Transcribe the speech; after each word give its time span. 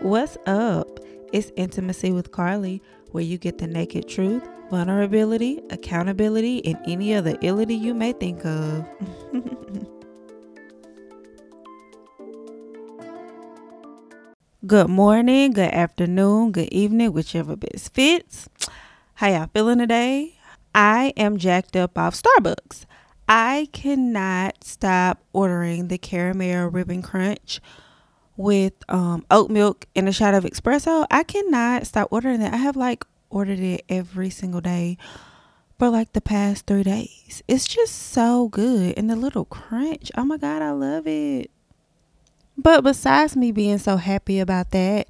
What's 0.00 0.36
up? 0.46 1.00
It's 1.32 1.50
Intimacy 1.56 2.12
with 2.12 2.30
Carley, 2.30 2.82
where 3.12 3.24
you 3.24 3.38
get 3.38 3.58
the 3.58 3.66
naked 3.66 4.08
truth, 4.08 4.46
vulnerability, 4.70 5.60
accountability, 5.70 6.64
and 6.66 6.78
any 6.86 7.14
other 7.14 7.34
illity 7.38 7.80
you 7.80 7.94
may 7.94 8.12
think 8.12 8.44
of. 8.44 8.86
good 14.66 14.88
morning, 14.88 15.52
good 15.52 15.72
afternoon, 15.72 16.52
good 16.52 16.68
evening, 16.68 17.12
whichever 17.12 17.56
best 17.56 17.94
fits. 17.94 18.48
How 19.14 19.28
y'all 19.28 19.48
feeling 19.54 19.78
today? 19.78 20.38
I 20.74 21.12
am 21.16 21.38
jacked 21.38 21.76
up 21.76 21.96
off 21.96 22.20
Starbucks. 22.20 22.84
I 23.28 23.68
cannot 23.72 24.64
stop 24.64 25.22
ordering 25.32 25.88
the 25.88 25.98
caramel 25.98 26.68
ribbon 26.68 27.00
crunch 27.00 27.60
with 28.36 28.72
um, 28.88 29.24
oat 29.30 29.50
milk 29.50 29.86
and 29.94 30.08
a 30.08 30.12
shot 30.12 30.34
of 30.34 30.44
espresso. 30.44 31.06
I 31.10 31.22
cannot 31.22 31.86
stop 31.86 32.08
ordering 32.10 32.40
that. 32.40 32.54
I 32.54 32.58
have 32.58 32.76
like 32.76 33.04
ordered 33.30 33.60
it 33.60 33.84
every 33.88 34.30
single 34.30 34.60
day 34.60 34.96
for 35.78 35.88
like 35.88 36.12
the 36.12 36.20
past 36.20 36.66
three 36.66 36.82
days. 36.82 37.42
It's 37.48 37.66
just 37.66 37.94
so 37.94 38.48
good. 38.48 38.94
And 38.96 39.10
the 39.10 39.16
little 39.16 39.44
crunch, 39.44 40.10
oh 40.16 40.24
my 40.24 40.36
God, 40.36 40.62
I 40.62 40.70
love 40.70 41.06
it. 41.06 41.50
But 42.56 42.82
besides 42.82 43.36
me 43.36 43.50
being 43.50 43.78
so 43.78 43.96
happy 43.96 44.38
about 44.38 44.70
that, 44.70 45.08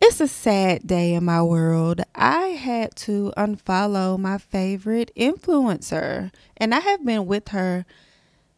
it's 0.00 0.20
a 0.20 0.28
sad 0.28 0.86
day 0.86 1.14
in 1.14 1.24
my 1.24 1.42
world. 1.42 2.02
I 2.14 2.48
had 2.48 2.94
to 2.96 3.32
unfollow 3.36 4.18
my 4.18 4.38
favorite 4.38 5.10
influencer, 5.16 6.30
and 6.56 6.74
I 6.74 6.80
have 6.80 7.04
been 7.04 7.26
with 7.26 7.48
her 7.48 7.86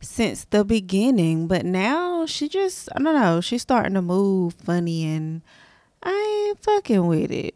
since 0.01 0.45
the 0.45 0.65
beginning, 0.65 1.47
but 1.47 1.65
now 1.65 2.27
she 2.27 2.49
just, 2.49 2.89
I 2.95 3.03
don't 3.03 3.15
know, 3.15 3.41
she's 3.41 3.63
starting 3.63 3.95
to 3.95 4.03
move 4.03 4.55
funny, 4.55 5.05
and 5.05 5.43
I 6.03 6.49
ain't 6.49 6.63
fucking 6.63 7.07
with 7.07 7.31
it. 7.31 7.55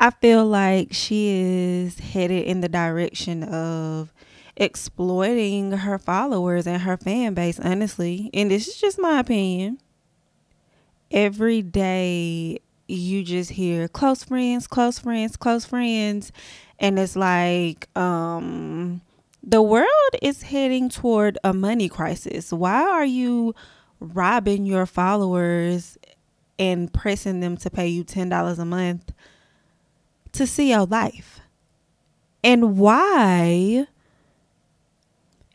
I 0.00 0.10
feel 0.10 0.46
like 0.46 0.92
she 0.92 1.28
is 1.28 1.98
headed 1.98 2.44
in 2.46 2.60
the 2.60 2.68
direction 2.68 3.42
of 3.42 4.12
exploiting 4.56 5.72
her 5.72 5.98
followers 5.98 6.66
and 6.66 6.82
her 6.82 6.96
fan 6.96 7.34
base, 7.34 7.58
honestly. 7.58 8.30
And 8.32 8.50
this 8.50 8.68
is 8.68 8.76
just 8.76 8.98
my 8.98 9.20
opinion 9.20 9.78
every 11.10 11.62
day 11.62 12.58
you 12.86 13.22
just 13.22 13.50
hear 13.50 13.88
close 13.88 14.24
friends, 14.24 14.66
close 14.66 14.98
friends, 14.98 15.36
close 15.36 15.64
friends. 15.64 16.32
And 16.78 16.98
it's 16.98 17.16
like, 17.16 17.88
um, 17.96 19.00
the 19.42 19.62
world 19.62 19.88
is 20.20 20.42
heading 20.42 20.88
toward 20.88 21.38
a 21.44 21.52
money 21.52 21.88
crisis. 21.88 22.52
Why 22.52 22.82
are 22.82 23.04
you 23.04 23.54
robbing 24.00 24.66
your 24.66 24.86
followers 24.86 25.96
and 26.58 26.92
pressing 26.92 27.40
them 27.40 27.56
to 27.58 27.70
pay 27.70 27.88
you 27.88 28.04
$10 28.04 28.58
a 28.58 28.64
month 28.64 29.12
to 30.32 30.46
see 30.46 30.70
your 30.70 30.86
life? 30.86 31.40
And 32.42 32.78
why 32.78 33.86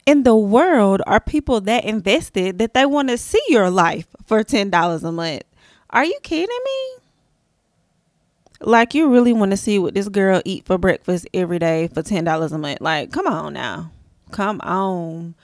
in 0.05 0.23
the 0.23 0.35
world 0.35 1.01
are 1.07 1.19
people 1.19 1.61
that 1.61 1.85
invested 1.85 2.59
that 2.59 2.73
they 2.73 2.85
want 2.85 3.09
to 3.09 3.17
see 3.17 3.43
your 3.47 3.69
life 3.69 4.07
for 4.25 4.43
$10 4.43 5.03
a 5.03 5.11
month? 5.11 5.43
Are 5.89 6.05
you 6.05 6.17
kidding 6.23 6.47
me? 6.47 7.02
Like 8.65 8.93
you 8.93 9.09
really 9.09 9.33
want 9.33 9.51
to 9.51 9.57
see 9.57 9.79
what 9.79 9.93
this 9.93 10.09
girl 10.09 10.41
eat 10.45 10.65
for 10.65 10.77
breakfast 10.77 11.27
every 11.33 11.59
day 11.59 11.89
for 11.89 12.01
$10 12.01 12.51
a 12.51 12.57
month. 12.57 12.81
Like, 12.81 13.11
come 13.11 13.27
on 13.27 13.53
now. 13.53 13.91
Come 14.31 14.61
on. 14.61 15.35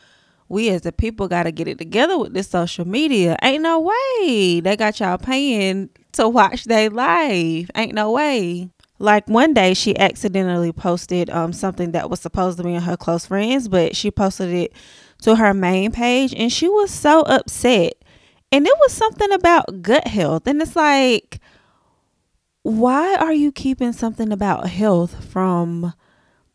We 0.47 0.69
as 0.69 0.81
the 0.81 0.91
people 0.91 1.27
got 1.27 1.43
to 1.43 1.51
get 1.51 1.67
it 1.67 1.77
together 1.77 2.17
with 2.17 2.33
this 2.33 2.49
social 2.49 2.87
media. 2.87 3.37
Ain't 3.43 3.61
no 3.61 3.79
way 3.79 4.59
they 4.61 4.75
got 4.75 4.99
y'all 4.99 5.17
paying 5.17 5.89
to 6.13 6.27
watch 6.27 6.63
their 6.63 6.89
life. 6.89 7.69
Ain't 7.75 7.93
no 7.93 8.11
way. 8.11 8.69
Like 8.97 9.27
one 9.29 9.53
day 9.53 9.73
she 9.73 9.97
accidentally 9.97 10.73
posted 10.73 11.29
um 11.29 11.53
something 11.53 11.91
that 11.91 12.09
was 12.09 12.19
supposed 12.19 12.57
to 12.57 12.63
be 12.63 12.73
in 12.73 12.81
her 12.81 12.97
close 12.97 13.27
friends, 13.27 13.67
but 13.67 13.95
she 13.95 14.11
posted 14.11 14.49
it 14.49 14.73
to 15.21 15.35
her 15.35 15.53
main 15.53 15.91
page 15.91 16.33
and 16.33 16.51
she 16.51 16.67
was 16.67 16.91
so 16.91 17.21
upset. 17.21 17.93
And 18.51 18.65
it 18.65 18.73
was 18.79 18.91
something 18.91 19.31
about 19.31 19.83
gut 19.83 20.07
health. 20.07 20.47
And 20.47 20.61
it's 20.61 20.75
like 20.75 21.39
why 22.69 23.15
are 23.15 23.33
you 23.33 23.51
keeping 23.51 23.93
something 23.93 24.31
about 24.31 24.69
health 24.69 25.25
from 25.25 25.93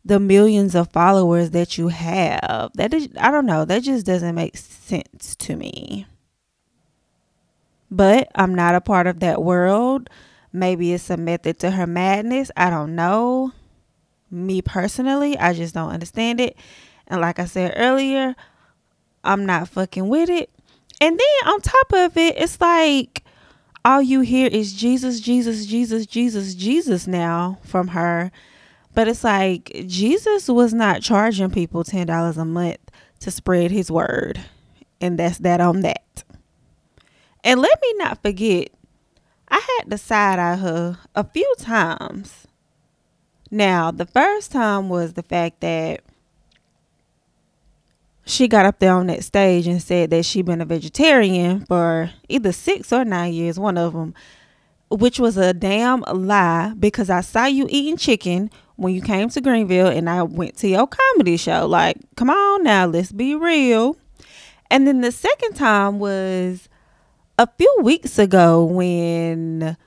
the 0.05 0.19
millions 0.19 0.75
of 0.75 0.91
followers 0.91 1.49
that 1.51 1.77
you 1.77 1.89
have? 1.89 2.71
That 2.75 2.93
is 2.93 3.09
I 3.19 3.31
don't 3.31 3.45
know, 3.45 3.65
that 3.65 3.83
just 3.83 4.05
doesn't 4.05 4.35
make 4.35 4.55
sense 4.55 5.35
to 5.35 5.55
me. 5.55 6.07
But 7.91 8.29
I'm 8.33 8.55
not 8.55 8.75
a 8.75 8.81
part 8.81 9.07
of 9.07 9.19
that 9.19 9.43
world. 9.43 10.09
Maybe 10.53 10.93
it's 10.93 11.09
a 11.09 11.17
method 11.17 11.59
to 11.59 11.71
her 11.71 11.85
madness. 11.85 12.49
I 12.55 12.69
don't 12.69 12.95
know. 12.95 13.51
Me 14.31 14.61
personally, 14.61 15.37
I 15.37 15.53
just 15.53 15.73
don't 15.73 15.91
understand 15.91 16.39
it. 16.39 16.55
And 17.07 17.19
like 17.21 17.39
I 17.39 17.45
said 17.45 17.73
earlier, 17.75 18.35
I'm 19.23 19.45
not 19.45 19.67
fucking 19.67 20.07
with 20.07 20.29
it. 20.29 20.49
And 21.01 21.19
then 21.19 21.49
on 21.51 21.59
top 21.59 21.91
of 21.93 22.17
it, 22.17 22.37
it's 22.37 22.59
like 22.61 23.24
all 23.85 24.01
you 24.01 24.21
hear 24.21 24.47
is 24.47 24.73
Jesus, 24.73 25.19
Jesus, 25.19 25.67
Jesus, 25.67 26.07
Jesus, 26.07 26.55
Jesus 26.55 27.05
now 27.05 27.59
from 27.63 27.89
her. 27.89 28.31
But 28.95 29.07
it's 29.07 29.23
like 29.23 29.71
Jesus 29.85 30.47
was 30.49 30.73
not 30.73 31.03
charging 31.03 31.51
people 31.51 31.83
$10 31.83 32.37
a 32.37 32.45
month 32.45 32.79
to 33.19 33.29
spread 33.29 33.69
his 33.69 33.91
word. 33.91 34.41
And 34.99 35.19
that's 35.19 35.37
that 35.39 35.61
on 35.61 35.81
that. 35.81 36.23
And 37.43 37.61
let 37.61 37.79
me 37.79 37.93
not 37.97 38.23
forget, 38.23 38.69
I 39.49 39.61
had 39.77 39.91
to 39.91 39.97
side 39.99 40.39
eye 40.39 40.55
her 40.55 40.97
a 41.13 41.23
few 41.23 41.53
times. 41.59 42.47
Now, 43.51 43.91
the 43.91 44.07
first 44.07 44.51
time 44.51 44.89
was 44.89 45.13
the 45.13 45.21
fact 45.21 45.61
that 45.61 46.01
she 48.25 48.47
got 48.47 48.65
up 48.65 48.79
there 48.79 48.93
on 48.93 49.07
that 49.07 49.23
stage 49.23 49.67
and 49.67 49.81
said 49.81 50.09
that 50.09 50.25
she'd 50.25 50.45
been 50.45 50.61
a 50.61 50.65
vegetarian 50.65 51.65
for 51.65 52.09
either 52.27 52.51
six 52.51 52.91
or 52.91 53.05
nine 53.05 53.33
years, 53.33 53.59
one 53.59 53.77
of 53.77 53.93
them, 53.93 54.15
which 54.89 55.19
was 55.19 55.37
a 55.37 55.53
damn 55.53 56.01
lie 56.01 56.73
because 56.79 57.09
I 57.09 57.21
saw 57.21 57.45
you 57.45 57.67
eating 57.69 57.97
chicken 57.97 58.49
when 58.77 58.95
you 58.95 59.01
came 59.01 59.29
to 59.29 59.41
Greenville 59.41 59.87
and 59.87 60.09
I 60.09 60.23
went 60.23 60.57
to 60.57 60.67
your 60.67 60.87
comedy 60.87 61.37
show. 61.37 61.67
Like, 61.67 61.97
come 62.15 62.31
on 62.31 62.63
now, 62.63 62.87
let's 62.87 63.11
be 63.11 63.35
real. 63.35 63.95
And 64.71 64.87
then 64.87 65.01
the 65.01 65.11
second 65.11 65.53
time 65.53 65.99
was 65.99 66.67
a 67.37 67.47
few 67.57 67.77
weeks 67.81 68.17
ago 68.17 68.63
when 68.63 69.77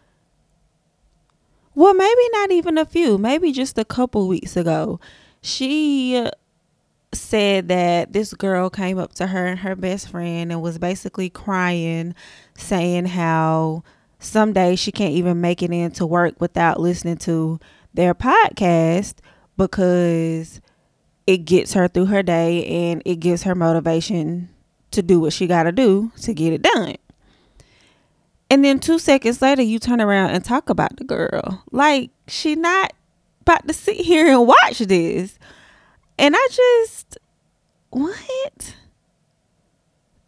well 1.74 1.94
maybe 1.94 2.28
not 2.32 2.50
even 2.50 2.76
a 2.76 2.84
few 2.84 3.16
maybe 3.16 3.52
just 3.52 3.78
a 3.78 3.84
couple 3.84 4.28
weeks 4.28 4.54
ago 4.54 5.00
she 5.40 6.28
said 7.12 7.68
that 7.68 8.12
this 8.12 8.34
girl 8.34 8.68
came 8.68 8.98
up 8.98 9.14
to 9.14 9.26
her 9.26 9.46
and 9.46 9.60
her 9.60 9.74
best 9.74 10.10
friend 10.10 10.52
and 10.52 10.60
was 10.60 10.78
basically 10.78 11.30
crying 11.30 12.14
saying 12.56 13.06
how 13.06 13.82
someday 14.18 14.76
she 14.76 14.92
can't 14.92 15.14
even 15.14 15.40
make 15.40 15.62
it 15.62 15.70
into 15.70 16.04
work 16.04 16.40
without 16.40 16.80
listening 16.80 17.16
to 17.16 17.58
their 17.94 18.14
podcast 18.14 19.14
because 19.56 20.60
it 21.26 21.38
gets 21.38 21.72
her 21.74 21.88
through 21.88 22.06
her 22.06 22.22
day 22.22 22.64
and 22.64 23.02
it 23.04 23.16
gives 23.16 23.42
her 23.42 23.54
motivation 23.54 24.48
to 24.90 25.02
do 25.02 25.20
what 25.20 25.32
she 25.32 25.46
got 25.46 25.64
to 25.64 25.72
do 25.72 26.10
to 26.22 26.34
get 26.34 26.52
it 26.52 26.62
done. 26.62 26.96
And 28.50 28.64
then 28.64 28.80
two 28.80 28.98
seconds 28.98 29.42
later, 29.42 29.62
you 29.62 29.78
turn 29.78 30.00
around 30.00 30.30
and 30.30 30.44
talk 30.44 30.70
about 30.70 30.96
the 30.96 31.04
girl. 31.04 31.62
Like 31.70 32.10
she 32.26 32.54
not 32.54 32.92
about 33.42 33.66
to 33.66 33.74
sit 33.74 33.96
here 33.96 34.26
and 34.26 34.46
watch 34.46 34.78
this. 34.78 35.37
And 36.18 36.34
I 36.36 36.48
just 36.50 37.18
what? 37.90 38.74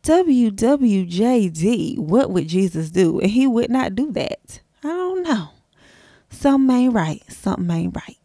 WWJD, 0.03 1.99
what 1.99 2.31
would 2.31 2.49
Jesus 2.49 2.91
do? 2.91 3.21
And 3.21 3.31
he 3.31 3.47
would 3.47 3.71
not 3.71 3.95
do 3.95 4.11
that. 4.13 4.61
I 4.83 4.89
don't 4.89 5.23
know. 5.23 5.49
Something 6.31 6.75
ain't 6.75 6.95
right. 6.95 7.23
Something 7.31 7.71
ain't 7.71 7.97
right. 7.97 8.17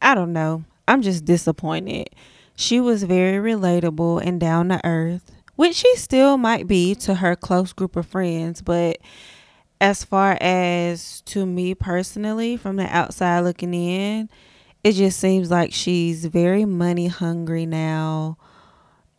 I 0.00 0.14
don't 0.14 0.32
know. 0.32 0.64
I'm 0.86 1.02
just 1.02 1.24
disappointed. 1.24 2.10
She 2.54 2.80
was 2.80 3.02
very 3.02 3.52
relatable 3.52 4.24
and 4.24 4.38
down 4.38 4.68
to 4.68 4.80
earth 4.84 5.34
which 5.56 5.76
she 5.76 5.96
still 5.96 6.36
might 6.36 6.66
be 6.66 6.94
to 6.94 7.16
her 7.16 7.36
close 7.36 7.72
group 7.72 7.96
of 7.96 8.06
friends. 8.06 8.62
But 8.62 8.98
as 9.80 10.04
far 10.04 10.36
as 10.40 11.20
to 11.22 11.46
me 11.46 11.74
personally, 11.74 12.56
from 12.56 12.76
the 12.76 12.86
outside 12.94 13.40
looking 13.40 13.74
in, 13.74 14.28
it 14.84 14.92
just 14.92 15.18
seems 15.18 15.50
like 15.50 15.72
she's 15.72 16.26
very 16.26 16.66
money 16.66 17.06
hungry 17.06 17.64
now 17.64 18.36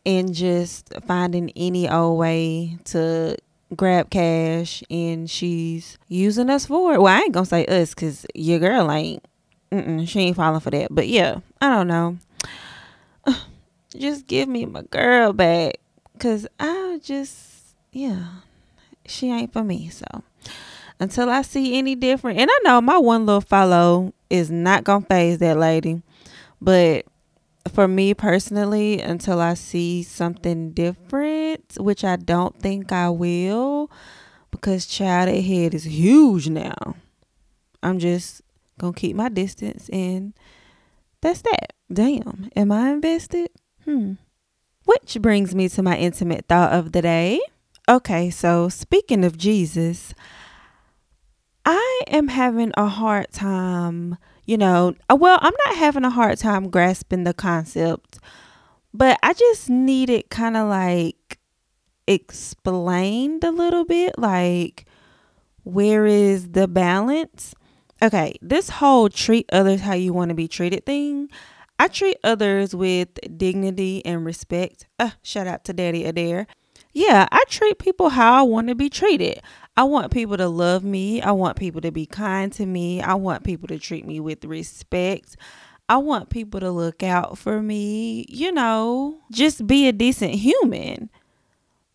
and 0.05 0.33
just 0.33 0.93
finding 1.07 1.51
any 1.55 1.89
old 1.89 2.19
way 2.19 2.77
to 2.85 3.35
grab 3.75 4.11
cash 4.11 4.83
and 4.91 5.27
she's 5.27 5.97
using 6.07 6.51
us 6.51 6.67
for 6.67 6.93
it. 6.93 7.01
Well, 7.01 7.13
I 7.13 7.21
ain't 7.21 7.31
gonna 7.31 7.47
say 7.47 7.65
us 7.65 7.95
because 7.95 8.27
your 8.35 8.59
girl 8.59 8.91
ain't. 8.91 9.25
she 10.07 10.19
ain't 10.19 10.35
falling 10.35 10.59
for 10.59 10.69
that. 10.69 10.89
But 10.91 11.07
yeah, 11.07 11.39
I 11.59 11.69
don't 11.69 11.87
know. 11.87 12.17
Just 13.97 14.27
give 14.27 14.47
me 14.47 14.65
my 14.65 14.83
girl 14.83 15.33
back. 15.33 15.77
Cause 16.17 16.47
I 16.57 16.99
just 17.03 17.75
yeah, 17.91 18.27
she 19.05 19.29
ain't 19.29 19.51
for 19.51 19.65
me. 19.65 19.89
So 19.89 20.05
until 20.97 21.29
I 21.29 21.41
see 21.41 21.77
any 21.77 21.93
different, 21.95 22.39
and 22.39 22.49
I 22.49 22.59
know 22.63 22.79
my 22.79 22.97
one 22.97 23.25
little 23.25 23.41
follow 23.41 24.13
is 24.29 24.49
not 24.49 24.83
gonna 24.83 25.05
phase 25.05 25.37
that 25.39 25.57
lady, 25.57 26.01
but 26.61 27.05
for 27.71 27.87
me 27.87 28.13
personally, 28.13 29.01
until 29.01 29.39
I 29.39 29.55
see 29.55 30.03
something 30.03 30.71
different, 30.71 31.77
which 31.77 32.03
I 32.03 32.15
don't 32.15 32.59
think 32.59 32.91
I 32.91 33.09
will, 33.09 33.89
because 34.51 34.85
child 34.85 35.29
head 35.29 35.73
is 35.73 35.85
huge 35.85 36.49
now. 36.49 36.95
I'm 37.81 37.99
just 37.99 38.41
gonna 38.77 38.93
keep 38.93 39.15
my 39.15 39.29
distance 39.29 39.89
and 39.89 40.33
that's 41.21 41.41
that. 41.41 41.73
Damn. 41.91 42.49
Am 42.55 42.71
I 42.71 42.91
invested? 42.91 43.49
Hmm. 43.83 44.13
Which 44.85 45.17
brings 45.21 45.55
me 45.55 45.69
to 45.69 45.81
my 45.81 45.97
intimate 45.97 46.45
thought 46.47 46.73
of 46.73 46.91
the 46.91 47.01
day. 47.01 47.39
Okay, 47.87 48.29
so 48.29 48.69
speaking 48.69 49.23
of 49.23 49.37
Jesus, 49.37 50.13
I 51.65 52.01
am 52.07 52.27
having 52.27 52.71
a 52.77 52.87
hard 52.87 53.31
time, 53.31 54.17
you 54.45 54.57
know, 54.57 54.93
uh, 55.09 55.15
well, 55.15 55.39
I'm 55.41 55.53
not 55.65 55.77
having 55.77 56.03
a 56.03 56.09
hard 56.09 56.37
time 56.37 56.69
grasping 56.69 57.23
the 57.23 57.33
concept, 57.33 58.19
but 58.93 59.17
I 59.23 59.33
just 59.33 59.69
need 59.69 60.09
it 60.09 60.29
kind 60.29 60.55
of 60.55 60.69
like 60.69 61.39
explained 62.07 63.43
a 63.43 63.51
little 63.51 63.83
bit. 63.83 64.17
Like, 64.19 64.85
where 65.63 66.05
is 66.05 66.51
the 66.51 66.67
balance? 66.67 67.55
Okay, 68.01 68.35
this 68.41 68.69
whole 68.69 69.09
treat 69.09 69.49
others 69.51 69.81
how 69.81 69.93
you 69.93 70.13
want 70.13 70.29
to 70.29 70.35
be 70.35 70.47
treated 70.47 70.85
thing, 70.85 71.29
I 71.79 71.87
treat 71.87 72.17
others 72.23 72.75
with 72.75 73.09
dignity 73.37 74.05
and 74.05 74.23
respect. 74.23 74.85
Uh, 74.99 75.11
shout 75.23 75.47
out 75.47 75.63
to 75.65 75.73
Daddy 75.73 76.05
Adair. 76.05 76.47
Yeah, 76.95 77.27
I 77.29 77.43
treat 77.49 77.77
people 77.77 78.07
how 78.07 78.35
I 78.35 78.41
want 78.43 78.69
to 78.69 78.75
be 78.75 78.89
treated. 78.89 79.41
I 79.75 79.83
want 79.83 80.13
people 80.13 80.37
to 80.37 80.47
love 80.47 80.85
me. 80.85 81.21
I 81.21 81.31
want 81.31 81.57
people 81.57 81.81
to 81.81 81.91
be 81.91 82.05
kind 82.05 82.53
to 82.53 82.65
me. 82.65 83.01
I 83.01 83.15
want 83.15 83.43
people 83.43 83.67
to 83.67 83.77
treat 83.77 84.07
me 84.07 84.21
with 84.21 84.45
respect. 84.45 85.35
I 85.89 85.97
want 85.97 86.29
people 86.29 86.61
to 86.61 86.71
look 86.71 87.03
out 87.03 87.37
for 87.37 87.61
me, 87.61 88.25
you 88.29 88.51
know, 88.53 89.19
just 89.29 89.67
be 89.67 89.89
a 89.89 89.91
decent 89.91 90.35
human. 90.35 91.09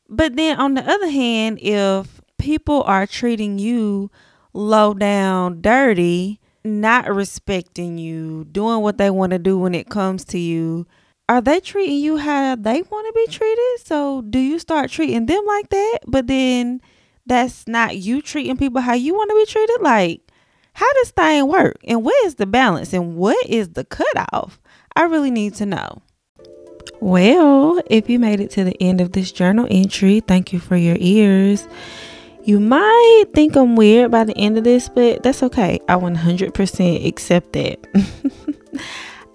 But 0.06 0.37
then 0.37 0.61
on 0.61 0.75
the 0.75 0.88
other 0.88 1.08
hand, 1.08 1.61
if 1.62 2.20
people 2.37 2.82
are 2.82 3.06
treating 3.06 3.58
you 3.58 4.11
low 4.53 4.93
down, 4.93 5.62
dirty, 5.62 6.41
not 6.62 7.12
respecting 7.12 7.96
you, 7.96 8.44
doing 8.44 8.82
what 8.82 8.99
they 8.99 9.08
want 9.08 9.32
to 9.32 9.38
do 9.38 9.58
when 9.58 9.75
it 9.75 9.88
comes 9.88 10.26
to 10.26 10.38
you, 10.38 10.87
are 11.31 11.41
they 11.41 11.61
treating 11.61 12.00
you 12.00 12.17
how 12.17 12.56
they 12.56 12.82
want 12.82 13.06
to 13.06 13.12
be 13.15 13.23
mm-hmm. 13.23 13.31
treated? 13.31 13.87
So 13.87 14.23
do 14.23 14.41
you 14.41 14.59
start 14.59 14.91
treating 14.91 15.27
them 15.27 15.47
like 15.47 15.69
that? 15.69 16.00
But 16.09 16.27
then 16.27 16.81
that's 17.25 17.69
not 17.69 17.97
you 17.97 18.21
treating 18.21 18.56
people 18.56 18.81
how 18.81 18.94
you 18.94 19.15
want 19.15 19.31
to 19.31 19.37
be 19.37 19.47
treated? 19.47 19.81
Like, 19.81 20.23
how 20.73 20.93
does 20.94 21.12
thing 21.12 21.47
work? 21.47 21.77
And 21.85 22.03
where 22.03 22.27
is 22.27 22.35
the 22.35 22.47
balance? 22.47 22.93
And 22.93 23.15
what 23.15 23.47
is 23.49 23.71
the 23.71 23.85
cutoff? 23.85 24.61
I 24.97 25.05
really 25.05 25.31
need 25.31 25.55
to 25.55 25.67
know. 25.67 26.03
Well, 26.99 27.81
if 27.87 28.11
you 28.11 28.19
made 28.19 28.41
it 28.41 28.50
to 28.53 28.65
the 28.65 28.77
end 28.82 29.00
of 29.00 29.12
this 29.12 29.31
journal 29.31 29.69
entry, 29.71 30.19
thank 30.21 30.53
you 30.53 30.59
for 30.59 30.77
your 30.77 30.97
ears. 30.99 31.69
You 32.43 32.59
might 32.59 33.27
think 33.35 33.55
I'm 33.55 33.77
weird 33.77 34.11
by 34.11 34.25
the 34.25 34.37
end 34.37 34.59
of 34.59 34.65
this, 34.65 34.88
but 34.88 35.23
that's 35.23 35.44
okay. 35.44 35.79
I 35.88 35.94
100% 35.94 37.06
accept 37.06 37.53
that. 37.53 38.56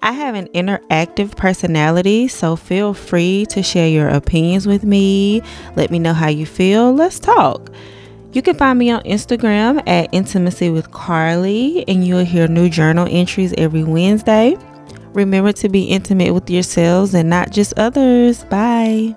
I 0.06 0.12
have 0.12 0.36
an 0.36 0.46
interactive 0.54 1.34
personality, 1.34 2.28
so 2.28 2.54
feel 2.54 2.94
free 2.94 3.44
to 3.46 3.60
share 3.60 3.88
your 3.88 4.08
opinions 4.08 4.64
with 4.64 4.84
me. 4.84 5.42
Let 5.74 5.90
me 5.90 5.98
know 5.98 6.12
how 6.14 6.28
you 6.28 6.46
feel. 6.46 6.92
Let's 6.92 7.18
talk. 7.18 7.72
You 8.32 8.40
can 8.40 8.54
find 8.54 8.78
me 8.78 8.88
on 8.90 9.02
Instagram 9.02 9.82
at 9.88 10.08
Intimacy 10.12 10.70
with 10.70 10.92
Carley, 10.92 11.84
and 11.88 12.06
you'll 12.06 12.24
hear 12.24 12.46
new 12.46 12.68
journal 12.68 13.08
entries 13.10 13.52
every 13.58 13.82
Wednesday. 13.82 14.56
Remember 15.12 15.50
to 15.54 15.68
be 15.68 15.82
intimate 15.82 16.32
with 16.32 16.48
yourselves 16.48 17.12
and 17.12 17.28
not 17.28 17.50
just 17.50 17.76
others. 17.76 18.44
Bye. 18.44 19.16